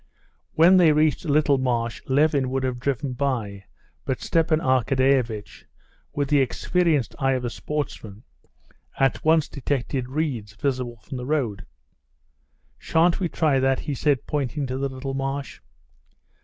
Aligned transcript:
When 0.53 0.77
they 0.77 0.93
reached 0.93 1.25
a 1.25 1.31
little 1.31 1.59
marsh 1.59 2.01
Levin 2.07 2.49
would 2.49 2.63
have 2.63 2.79
driven 2.79 3.13
by, 3.13 3.65
but 4.03 4.19
Stepan 4.19 4.57
Arkadyevitch, 4.57 5.65
with 6.11 6.27
the 6.27 6.39
experienced 6.41 7.13
eye 7.19 7.33
of 7.33 7.45
a 7.45 7.51
sportsman, 7.51 8.23
at 8.97 9.23
once 9.23 9.47
detected 9.47 10.09
reeds 10.09 10.53
visible 10.55 10.97
from 11.03 11.17
the 11.17 11.25
road. 11.27 11.67
"Shan't 12.79 13.19
we 13.19 13.29
try 13.29 13.59
that?" 13.59 13.81
he 13.81 13.93
said, 13.93 14.25
pointing 14.25 14.65
to 14.65 14.79
the 14.79 14.89
little 14.89 15.13
marsh. 15.13 15.59